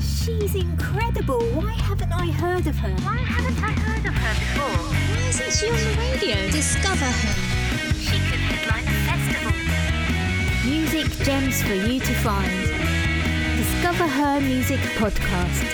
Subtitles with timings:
[0.00, 1.40] She's incredible.
[1.50, 2.90] Why haven't I heard of her?
[3.04, 4.78] Why haven't I heard of her before?
[4.94, 6.36] Why isn't she on the radio?
[6.50, 7.34] Discover her.
[7.94, 9.52] She could headline a festival.
[10.70, 12.52] Music gems for you to find.
[13.56, 15.64] Discover Her Music Podcast.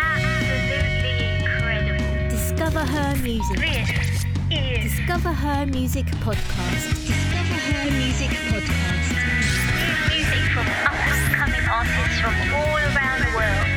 [0.00, 2.30] Absolutely incredible.
[2.30, 3.58] Discover Her Music.
[3.58, 6.88] This is Discover Her Music Podcast.
[7.04, 9.12] Discover her music podcast.
[9.76, 13.68] new music from up-and-coming artists from all around the world.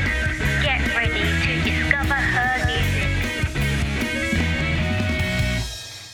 [0.63, 3.11] Get ready to discover her music.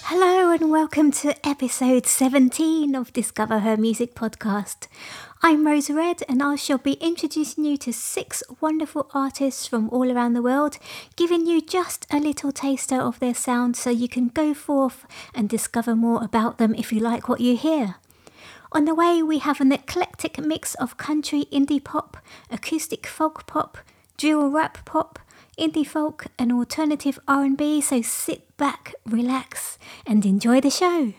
[0.05, 4.87] Hello and welcome to episode 17 of Discover Her Music Podcast.
[5.45, 10.09] I'm Rose Red and I shall be introducing you to six wonderful artists from all
[10.09, 10.77] around the world,
[11.17, 15.49] giving you just a little taster of their sound so you can go forth and
[15.49, 17.95] discover more about them if you like what you hear.
[18.71, 22.15] On the way, we have an eclectic mix of country indie pop,
[22.49, 23.77] acoustic folk pop,
[24.15, 25.19] drill rap pop,
[25.59, 27.81] indie folk, and alternative R&B.
[27.81, 31.11] So sit back, relax, and enjoy the show.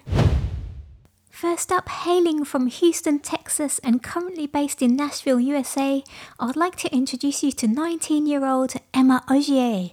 [1.35, 6.05] First up, hailing from Houston, Texas, and currently based in Nashville, USA,
[6.39, 9.91] I would like to introduce you to 19 year old Emma Ogier.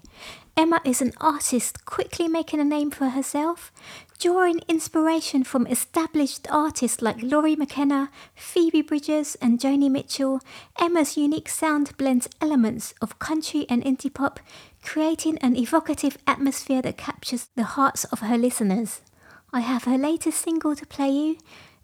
[0.56, 3.72] Emma is an artist quickly making a name for herself,
[4.20, 10.42] drawing inspiration from established artists like Lori McKenna, Phoebe Bridgers, and Joni Mitchell.
[10.80, 14.39] Emma's unique sound blends elements of country and indie pop,
[14.83, 19.02] creating an evocative atmosphere that captures the hearts of her listeners.
[19.54, 21.38] I have her latest single to play you.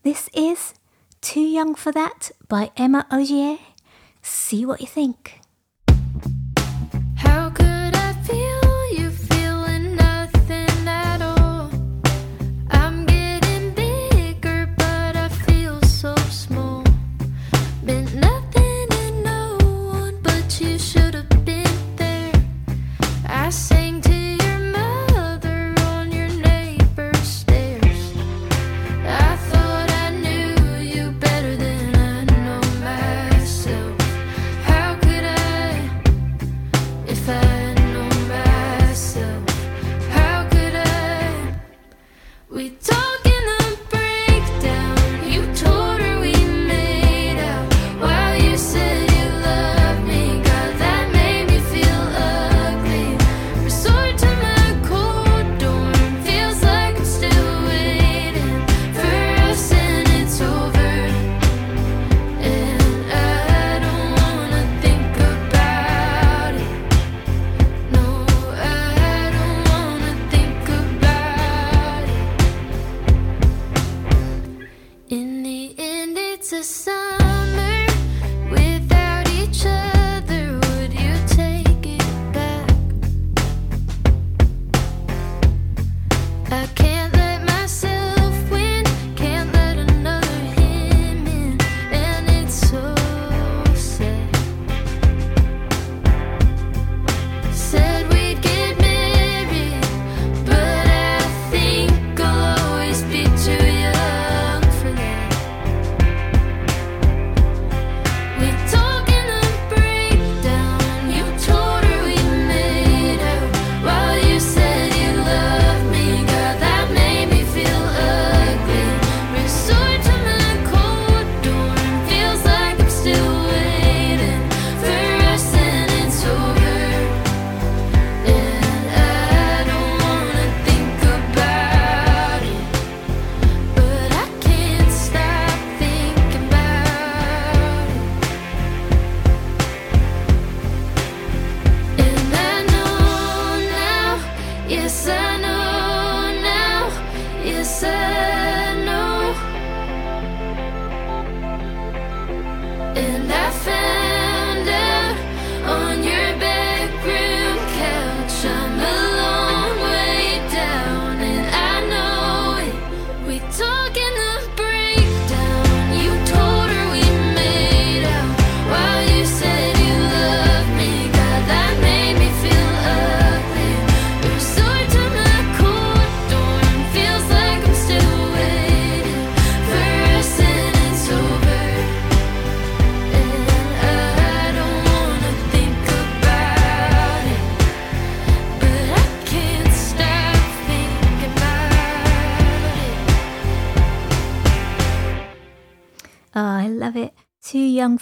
[0.03, 0.73] This is
[1.19, 3.57] Too Young for That by Emma Ogier.
[4.21, 5.41] See what you think.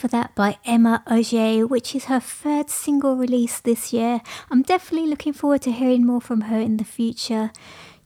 [0.05, 4.21] For That by Emma Ogier, which is her third single release this year.
[4.51, 7.51] I'm definitely looking forward to hearing more from her in the future.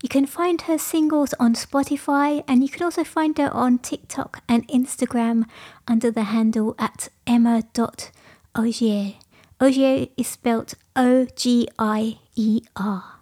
[0.01, 4.41] You can find her singles on Spotify and you can also find her on TikTok
[4.47, 5.43] and Instagram
[5.89, 9.15] under the handle at emma.ogier.
[9.59, 13.18] Ogier is spelled O G I E R.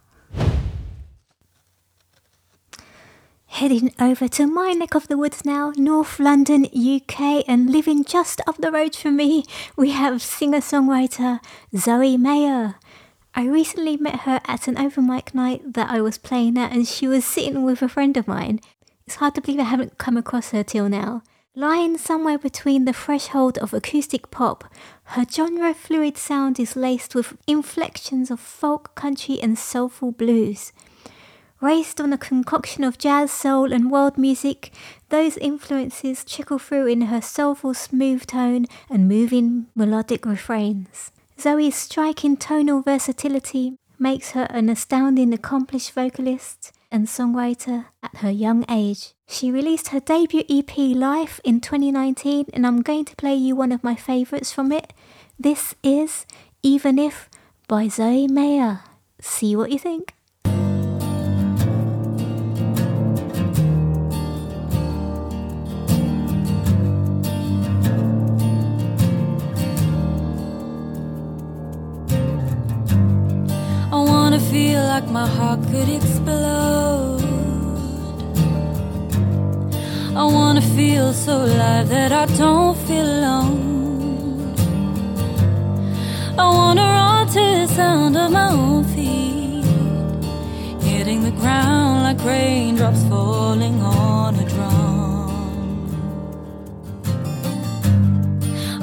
[3.58, 8.40] Heading over to my neck of the woods now, North London, UK, and living just
[8.46, 9.42] up the road from me,
[9.74, 11.40] we have singer songwriter
[11.76, 12.74] Zoe Maia.
[13.34, 16.86] I recently met her at an open mic night that I was playing at, and
[16.86, 18.60] she was sitting with a friend of mine.
[19.08, 21.24] It's hard to believe I haven't come across her till now.
[21.56, 24.72] Lying somewhere between the threshold of acoustic pop,
[25.02, 30.72] her genre fluid sound is laced with inflections of folk, country, and soulful blues.
[31.60, 34.72] Raised on a concoction of jazz, soul, and world music,
[35.08, 41.10] those influences trickle through in her soulful smooth tone and moving melodic refrains.
[41.40, 48.64] Zoe's striking tonal versatility makes her an astounding accomplished vocalist and songwriter at her young
[48.70, 49.14] age.
[49.26, 53.72] She released her debut EP Life in 2019 and I'm going to play you one
[53.72, 54.92] of my favourites from it.
[55.38, 56.24] This is
[56.62, 57.28] Even If
[57.66, 58.78] by Zoe Maia.
[59.20, 60.14] See what you think.
[75.00, 77.22] Like my heart could explode.
[80.22, 84.56] I wanna feel so alive that I don't feel alone.
[86.44, 89.64] I wanna run to the sound of my own feet,
[90.82, 95.30] hitting the ground like raindrops falling on a drum.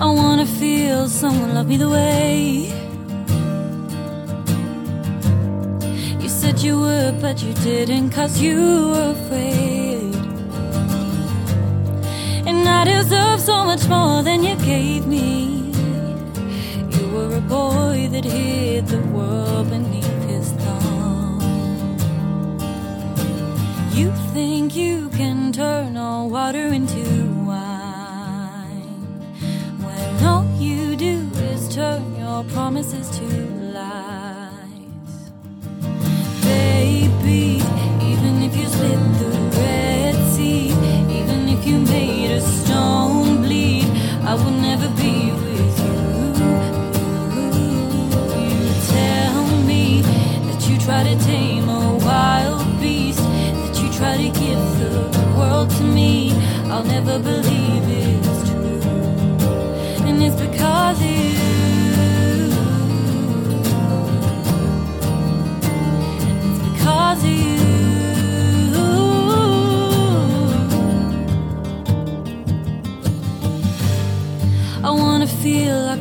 [0.05, 2.74] I wanna feel someone love me the way.
[6.65, 10.15] You would, but you didn't, cause you were afraid.
[12.47, 14.94] And I deserve so much more than you gave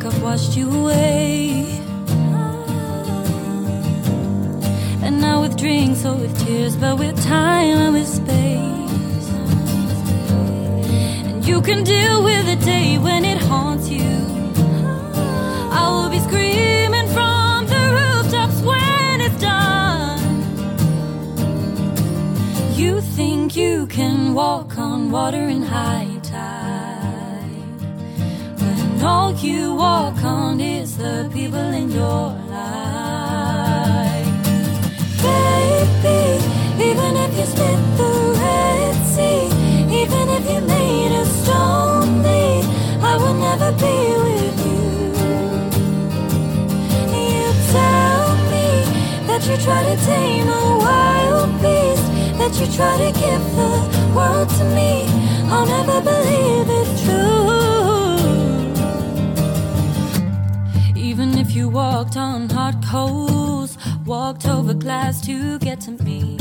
[0.05, 1.81] like I've washed you away.
[5.03, 9.29] And not with drinks or with tears, but with time and with space.
[11.27, 14.13] And you can deal with the day when it haunts you.
[15.73, 20.21] I will be screaming from the rooftops when it's done.
[22.75, 26.14] You think you can walk on water and when
[29.05, 34.27] all you walk on is the people in your life.
[35.23, 36.41] Baby,
[36.89, 39.47] even if you split the Red Sea,
[40.03, 42.25] even if you made a stone
[43.13, 43.97] I will never be
[44.27, 44.83] with you.
[47.21, 47.45] You
[47.77, 48.69] tell me
[49.29, 52.07] that you try to tame a wild beast,
[52.39, 53.73] that you try to give the
[54.17, 55.07] world to me.
[55.53, 57.54] I'll never believe it's true.
[61.55, 66.37] You walked on hot coals, walked over glass to get to me.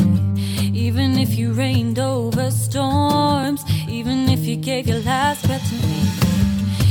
[0.74, 6.00] Even if you reigned over storms, even if you gave your last breath to me.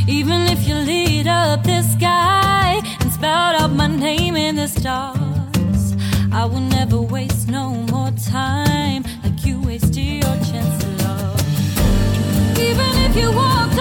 [0.07, 5.97] Even if you lit up the sky and spelled out my name in the stars,
[6.33, 12.59] I will never waste no more time like you wasted your chance to love.
[12.59, 13.72] Even if you walked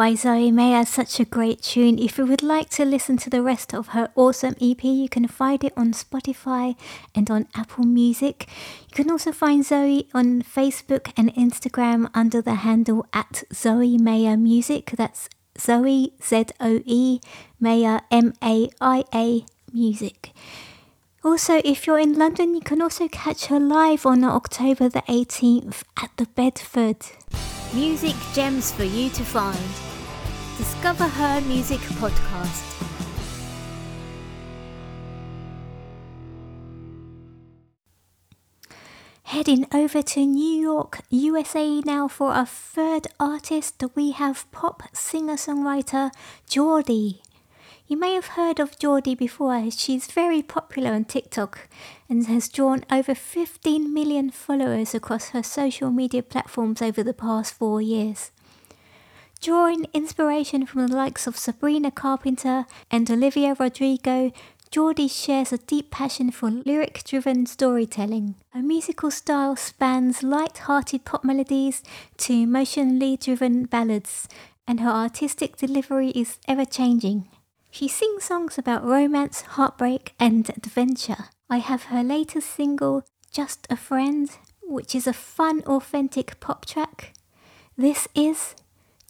[0.00, 1.98] by Zoe Maia, such a great tune.
[1.98, 5.28] If you would like to listen to the rest of her awesome EP, you can
[5.28, 6.74] find it on Spotify
[7.14, 8.48] and on Apple Music.
[8.88, 14.38] You can also find Zoe on Facebook and Instagram under the handle at Zoe Maia
[14.38, 14.92] Music.
[14.96, 15.28] That's
[15.58, 17.20] Zoe, Z O E,
[17.60, 20.32] Maia, M A I A Music.
[21.22, 25.82] Also, if you're in London, you can also catch her live on October the 18th
[26.02, 27.04] at the Bedford.
[27.74, 29.89] Music gems for you to find.
[30.60, 32.62] Discover her music podcast.
[39.22, 43.82] Heading over to New York, USA now for our third artist.
[43.94, 46.10] We have pop singer songwriter
[46.46, 47.20] Jordi.
[47.86, 49.70] You may have heard of Jordi before.
[49.70, 51.70] She's very popular on TikTok
[52.06, 57.54] and has drawn over 15 million followers across her social media platforms over the past
[57.54, 58.30] four years.
[59.40, 64.32] Drawing inspiration from the likes of Sabrina Carpenter and Olivia Rodrigo,
[64.70, 68.34] Jordi shares a deep passion for lyric driven storytelling.
[68.50, 71.82] Her musical style spans light hearted pop melodies
[72.18, 74.28] to emotionally driven ballads,
[74.68, 77.26] and her artistic delivery is ever changing.
[77.70, 81.30] She sings songs about romance, heartbreak, and adventure.
[81.48, 84.30] I have her latest single, Just a Friend,
[84.62, 87.14] which is a fun, authentic pop track.
[87.78, 88.54] This is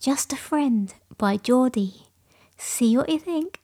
[0.01, 0.89] Just a Friend
[1.19, 2.09] by Jordi.
[2.57, 3.61] See what you think.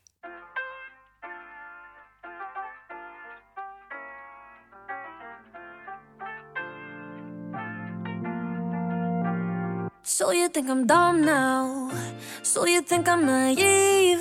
[10.02, 11.90] So you think I'm dumb now?
[12.42, 14.20] So you think I'm naive?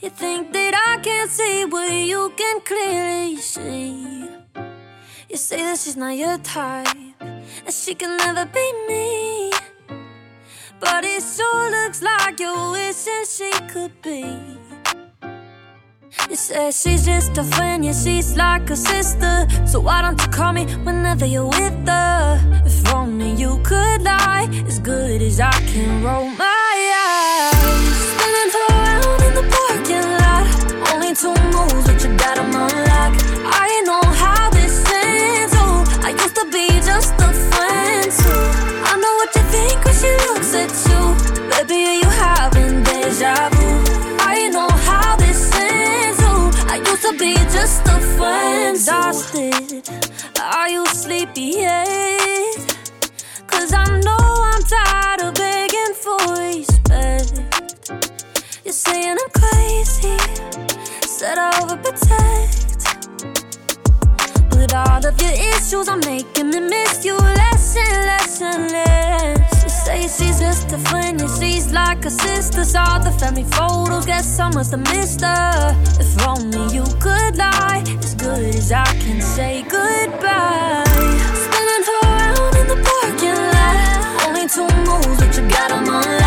[0.00, 4.28] You think that I can't see what you can clearly see?
[5.30, 9.39] You say that she's not your type, and she can never be me.
[10.80, 14.24] But it sure looks like you're wishing she could be.
[16.28, 19.46] You say she's just a friend, yeah, she's like a sister.
[19.66, 22.62] So why don't you call me whenever you're with her?
[22.64, 26.76] If only you could lie as good as I can roll my
[27.08, 27.54] eyes.
[28.12, 30.44] Spinning around in the parking lot.
[30.92, 33.12] Only two moves, but you got 'em on lock.
[33.66, 35.54] I know how this ends.
[35.56, 38.44] Oh, I used to be just a friend too.
[38.90, 39.84] I know what you think
[43.20, 43.66] deja vu?
[44.20, 46.18] I know how this ends.
[46.22, 48.76] Oh, I used to be just a friend.
[48.76, 49.88] Exhausted.
[50.40, 52.76] Are you sleepy yet?
[53.46, 57.40] Cause I know I'm tired of begging for respect.
[58.64, 60.16] You're saying I'm crazy,
[61.06, 62.80] said I overprotect.
[64.50, 69.39] But all of your issues are making me miss you less and less and less.
[69.92, 72.64] You say just a friend, yeah, she's like a sister.
[72.64, 75.76] Saw the family photos, guess I must have missed her.
[75.98, 80.84] If only you could lie, as good as I can say goodbye.
[81.44, 84.26] Spinning around in the parking lot.
[84.26, 86.20] Only two moves, but you got 'em on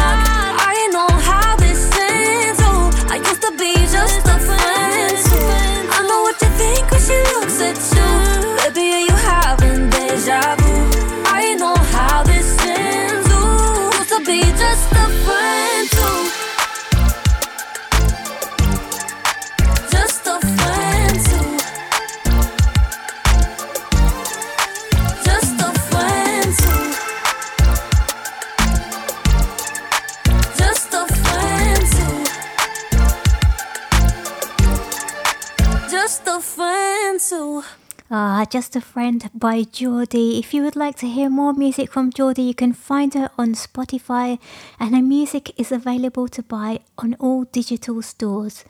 [35.93, 37.82] just a friend too.
[38.11, 40.37] Ah, Just a Friend by Jordi.
[40.37, 43.53] If you would like to hear more music from Jordi, you can find her on
[43.53, 44.39] Spotify,
[44.79, 48.65] and her music is available to buy on all digital stores.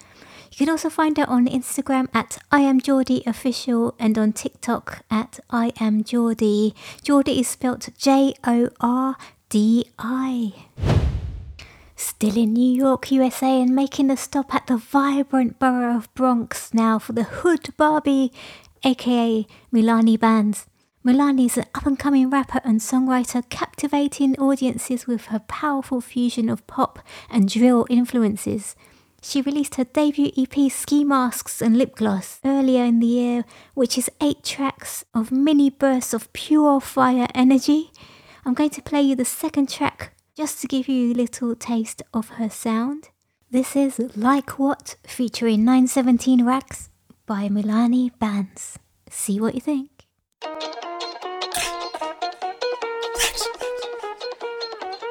[0.52, 5.04] You can also find her on Instagram at I am Jordi Official and on TikTok
[5.10, 6.74] at I am Jordi.
[7.04, 9.18] Jordi is spelt J O R
[9.50, 10.54] D I.
[11.96, 16.74] Still in New York, USA, and making a stop at the vibrant borough of Bronx
[16.74, 18.32] now for the Hood Barbie,
[18.84, 20.66] aka Milani Bandz.
[21.06, 26.50] Milani is an up and coming rapper and songwriter, captivating audiences with her powerful fusion
[26.50, 27.00] of pop
[27.30, 28.76] and drill influences.
[29.22, 33.98] She released her debut EP Ski Masks and Lip Gloss earlier in the year, which
[33.98, 37.92] is eight tracks of mini bursts of pure fire energy.
[38.46, 42.02] I'm going to play you the second track just to give you a little taste
[42.14, 43.10] of her sound.
[43.50, 46.90] This is Like What featuring 917 Racks
[47.26, 48.76] by Milani Bandz.
[49.10, 49.90] See what you think.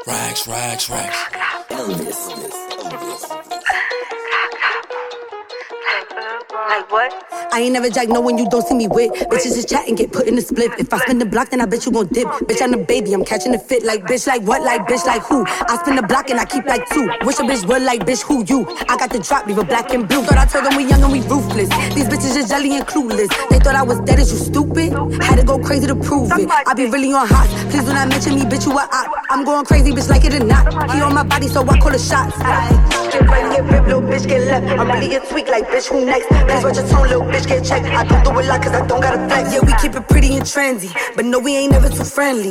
[0.07, 1.33] Rags, rags, rags.
[6.69, 7.13] Like what?
[7.53, 9.11] I ain't never jack no when you don't see me with.
[9.29, 10.71] Bitches just chat and get put in the split.
[10.79, 12.27] If I spin the block, then I bet you gon' dip.
[12.49, 13.83] Bitch, I'm the baby, I'm catching the fit.
[13.85, 14.63] Like bitch, like what?
[14.63, 15.45] Like bitch, like who?
[15.47, 17.09] I spin the block and I keep like two.
[17.25, 18.65] Wish a bitch would like bitch, who you?
[18.89, 20.23] I got the drop, leave a black and blue.
[20.23, 21.69] Thought I told them we young and we ruthless.
[21.95, 23.29] These bitches just jelly and clueless.
[23.51, 24.93] They thought I was dead, is you stupid?
[25.23, 26.49] Had to go crazy to prove it.
[26.49, 27.49] I be really on hot.
[27.71, 29.13] Please do not mention me, bitch, you a op.
[29.31, 30.73] I'm going crazy, bitch, like it or not.
[30.93, 32.39] He on my body, so I call the shots.
[33.13, 34.67] Get right, get ripped, little bitch, get left.
[34.79, 36.31] I'm really get tweak, like bitch, who next?
[36.53, 37.87] Please watch your tone, little bitch, get checked.
[37.87, 39.55] I don't do it like cause I don't got a flex.
[39.55, 42.51] Yeah, we keep it pretty and trendy, but no, we ain't never too friendly.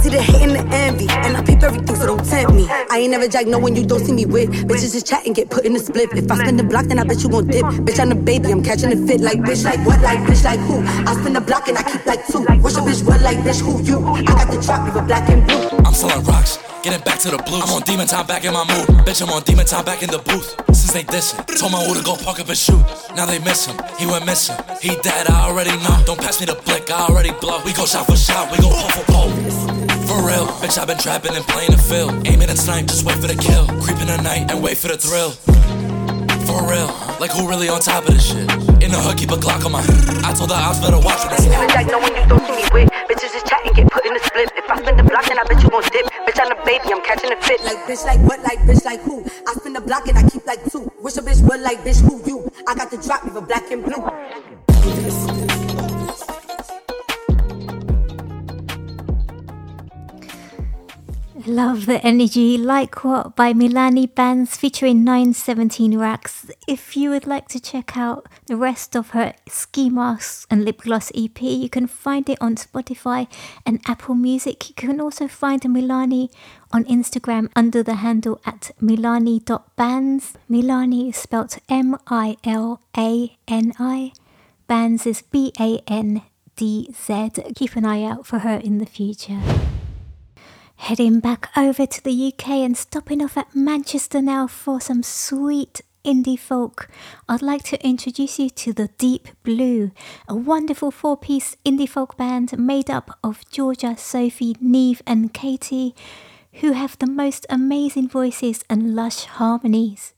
[0.00, 2.66] I see the hate and the envy, and I peep everything, so don't tempt me.
[2.88, 4.48] I ain't never jack no when you don't see me with.
[4.64, 6.08] Bitches just chat and get put in the split.
[6.16, 7.66] If I spin the block, then I bet you gon' dip.
[7.84, 9.20] Bitch, I'm the baby, I'm catching the fit.
[9.20, 10.00] Like bitch, like what?
[10.00, 10.80] Like bitch, like who?
[11.04, 12.40] I spin the block and I keep like two.
[12.64, 14.00] What's a bitch would like bitch, who you?
[14.00, 15.68] I got the drop, leave a black and blue.
[15.84, 17.68] I'm selling rocks, getting back to the blues.
[17.68, 19.04] I'm on demon time, back in my mood.
[19.04, 20.56] Bitch, I'm on demon time, back in the booth.
[20.72, 22.80] Since they dissing, told my who to go park up and shoot.
[23.16, 24.56] Now they miss him, he went missing.
[24.80, 26.00] He dead, I already know.
[26.06, 27.60] Don't pass me the blick, I already blow.
[27.66, 29.89] We go shot for shot, we go pole for pole.
[30.10, 32.26] For real, bitch, I've been trapping and playing the field.
[32.26, 33.62] Aiming and snipe, just wait for the kill.
[33.78, 35.30] Creeping the night and wait for the thrill.
[36.50, 36.90] For real,
[37.22, 38.42] like who really on top of this shit?
[38.82, 39.78] In the hood, keep a Glock on my.
[40.26, 41.46] I told the ops better watch for this.
[41.46, 42.90] Never jack no when you don't see me with.
[43.06, 44.50] Bitches just chat and get put in the split.
[44.58, 46.02] If I spin the block, then I bet you gon' dip.
[46.26, 47.62] Bitch, I'm the baby, I'm catching a fit.
[47.62, 48.42] Like bitch, like what?
[48.42, 49.22] Like bitch, like who?
[49.46, 50.90] I spin the block and I keep like two.
[50.98, 52.50] Wish a bitch would like bitch, who you?
[52.66, 54.02] I got the drop, leave a black and blue.
[61.50, 66.48] Love the energy, like what by Milani Bandz featuring 917 Racks.
[66.68, 70.82] If you would like to check out the rest of her ski masks and lip
[70.82, 73.26] gloss EP, you can find it on Spotify
[73.66, 74.68] and Apple Music.
[74.68, 76.30] You can also find Milani
[76.70, 80.34] on Instagram under the handle at milani.bandz.
[80.48, 84.12] Milani is spelt M I L A N I.
[84.68, 86.22] Bandz is B A N
[86.54, 87.30] D Z.
[87.56, 89.40] Keep an eye out for her in the future.
[90.80, 95.82] Heading back over to the UK and stopping off at Manchester now for some sweet
[96.06, 96.88] indie folk.
[97.28, 99.92] I'd like to introduce you to the Deep Blue,
[100.26, 105.94] a wonderful four piece indie folk band made up of Georgia, Sophie, Neve, and Katie,
[106.54, 110.14] who have the most amazing voices and lush harmonies.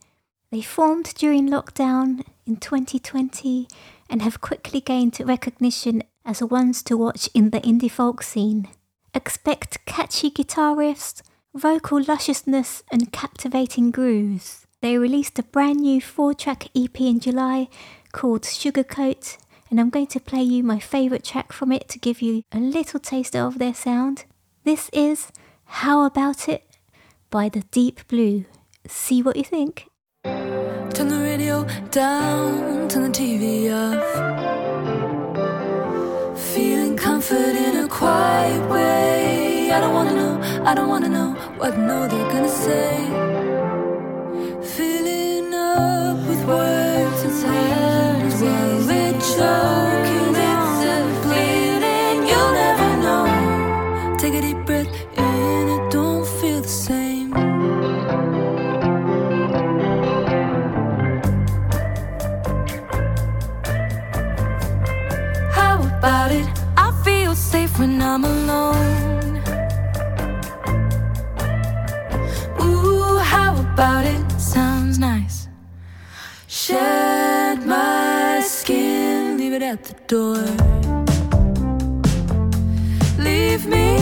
[0.52, 3.66] They formed during lockdown in 2020
[4.08, 8.68] and have quickly gained recognition as ones to watch in the indie folk scene.
[9.14, 11.20] Expect catchy guitar riffs,
[11.54, 14.66] vocal lusciousness, and captivating grooves.
[14.80, 17.68] They released a brand new four track EP in July
[18.12, 19.36] called Sugarcoat,
[19.70, 22.58] and I'm going to play you my favourite track from it to give you a
[22.58, 24.24] little taste of their sound.
[24.64, 25.28] This is
[25.64, 26.64] How About It
[27.28, 28.46] by the Deep Blue.
[28.86, 29.88] See what you think.
[30.24, 34.61] Turn the radio down, turn the TV off.
[37.22, 39.70] Feeling comfort in a quiet way.
[39.70, 43.06] I don't wanna know, I don't wanna know what no they're gonna say.
[44.74, 52.26] Filling up with words and words while we're choking it's a bleeding.
[52.28, 54.16] You'll never know.
[54.18, 54.91] Take a deep breath
[80.12, 80.44] door.
[83.16, 84.01] Leave me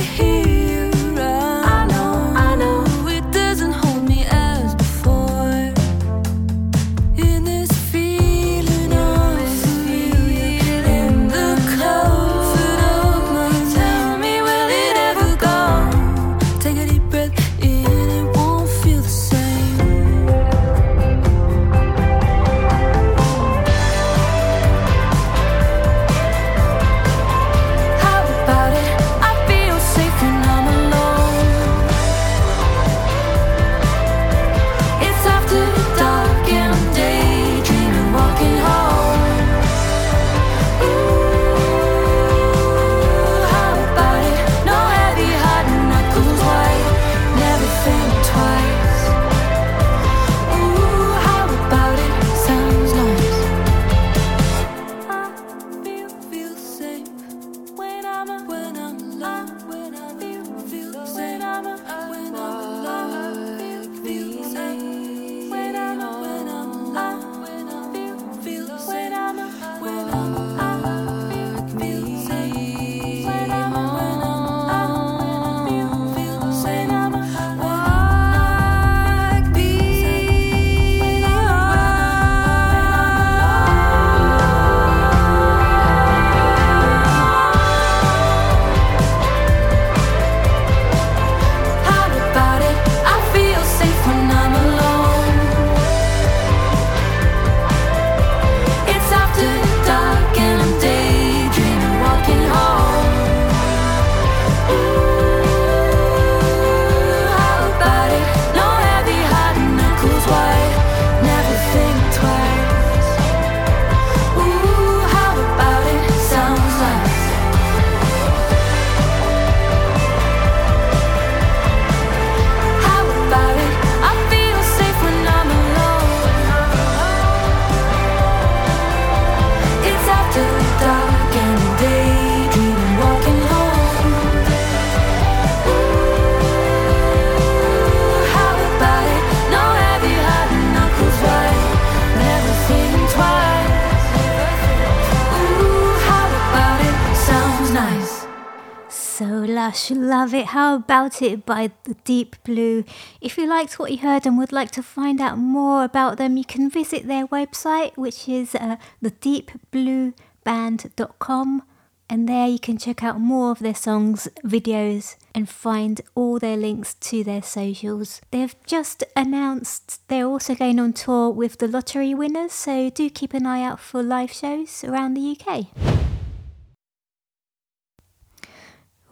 [149.88, 150.46] Love it.
[150.46, 152.84] How about it by the Deep Blue?
[153.20, 156.36] If you liked what you heard and would like to find out more about them,
[156.36, 161.62] you can visit their website, which is uh, thedeepblueband.com.
[162.10, 166.56] And there you can check out more of their songs, videos, and find all their
[166.56, 168.20] links to their socials.
[168.32, 173.32] They've just announced they're also going on tour with the lottery winners, so do keep
[173.32, 176.09] an eye out for live shows around the UK.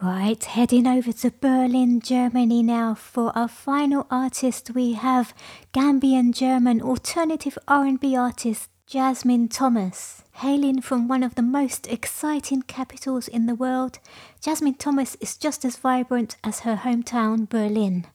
[0.00, 4.70] Right, heading over to Berlin, Germany now for our final artist.
[4.72, 5.34] We have
[5.74, 10.22] Gambian German alternative R&B artist Jasmine Thomas.
[10.34, 13.98] Hailing from one of the most exciting capitals in the world,
[14.40, 18.06] Jasmine Thomas is just as vibrant as her hometown, Berlin.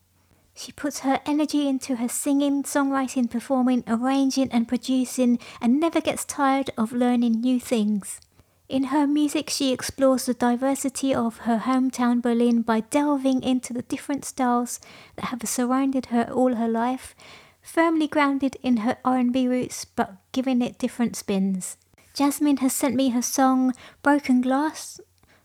[0.54, 6.24] She puts her energy into her singing, songwriting, performing, arranging, and producing, and never gets
[6.24, 8.22] tired of learning new things.
[8.66, 13.82] In her music, she explores the diversity of her hometown Berlin by delving into the
[13.82, 14.80] different styles
[15.16, 17.14] that have surrounded her all her life,
[17.60, 21.76] firmly grounded in her R&B roots but giving it different spins.
[22.14, 24.98] Jasmine has sent me her song Broken Glass,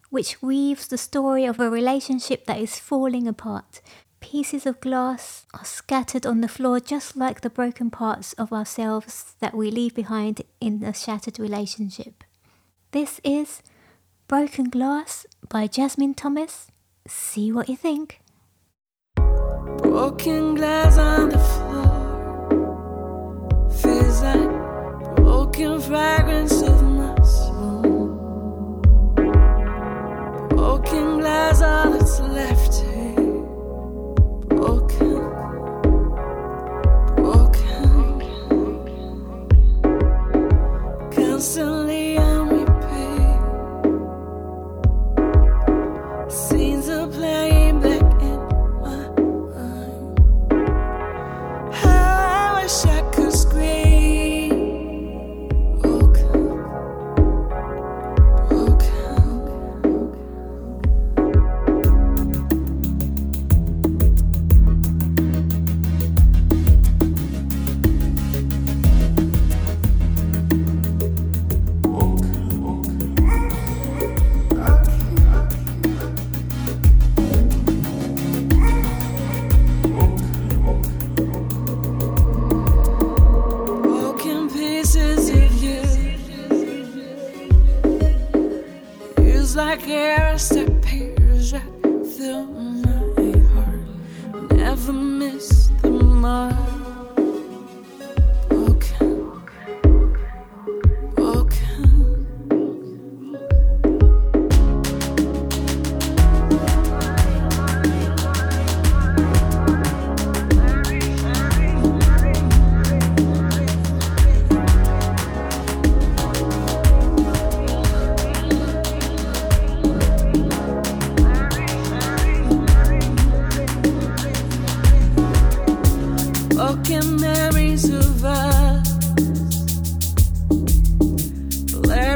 [0.09, 3.81] which weaves the story of a relationship that is falling apart.
[4.21, 9.35] Pieces of glass are scattered on the floor just like the broken parts of ourselves
[9.39, 12.23] that we leave behind in a shattered relationship.
[12.91, 13.61] This is
[14.27, 16.71] Broken Glass by Jasmine Thomas.
[17.07, 18.19] See what you think.
[19.83, 20.97] Broken glass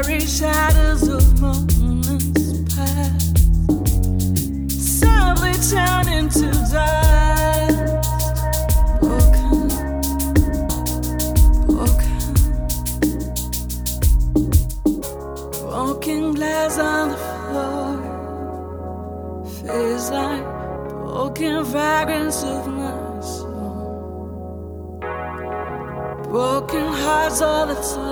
[0.04, 3.38] Blurry shadows of moments past.
[4.70, 7.76] Sadly turn into dust.
[9.00, 9.68] Broken,
[11.66, 12.34] broken.
[15.70, 17.96] Broken glass on the floor.
[19.62, 20.44] Feels like
[20.90, 24.98] broken fragrance of my soul.
[26.24, 28.03] Broken hearts, all that's left.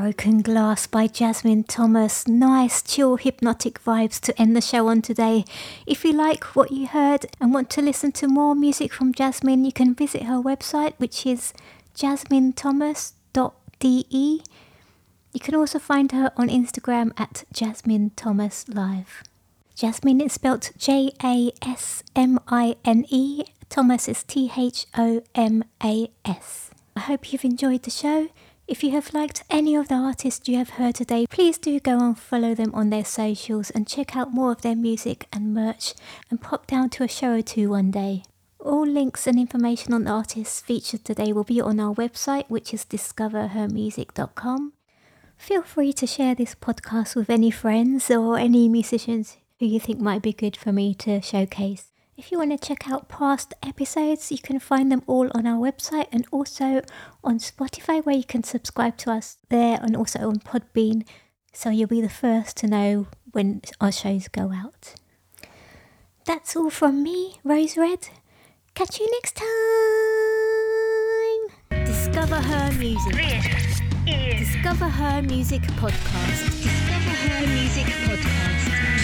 [0.00, 2.26] Broken Glass by Jasmine Thomas.
[2.26, 5.44] Nice, chill, hypnotic vibes to end the show on today.
[5.86, 9.66] If you like what you heard and want to listen to more music from Jasmine,
[9.66, 11.52] you can visit her website, which is
[11.94, 14.42] jasminethomas.de.
[15.34, 19.22] You can also find her on Instagram at Jasmine Thomas Live.
[19.74, 23.44] Jasmine is spelt J A S M I N E.
[23.68, 26.70] Thomas is T H O M A S.
[26.96, 28.30] I hope you've enjoyed the show.
[28.70, 31.98] If you have liked any of the artists you have heard today, please do go
[31.98, 35.92] and follow them on their socials and check out more of their music and merch
[36.30, 38.22] and pop down to a show or two one day.
[38.60, 42.72] All links and information on the artists featured today will be on our website, which
[42.72, 44.72] is discoverhermusic.com.
[45.36, 49.98] Feel free to share this podcast with any friends or any musicians who you think
[49.98, 51.89] might be good for me to showcase.
[52.20, 55.58] If you want to check out past episodes, you can find them all on our
[55.58, 56.82] website and also
[57.24, 61.06] on Spotify, where you can subscribe to us there, and also on Podbean,
[61.54, 64.92] so you'll be the first to know when our shows go out.
[66.26, 68.10] That's all from me, Rose Red.
[68.74, 69.46] Catch you next time.
[71.86, 73.14] Discover her music.
[73.14, 76.50] This is Discover Her Music Podcast.
[76.62, 78.99] Discover Her Music Podcast.